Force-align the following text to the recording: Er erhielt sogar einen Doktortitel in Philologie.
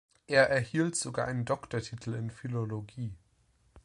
Er 0.25 0.49
erhielt 0.49 0.95
sogar 0.95 1.27
einen 1.27 1.45
Doktortitel 1.45 2.15
in 2.15 2.31
Philologie. 2.31 3.13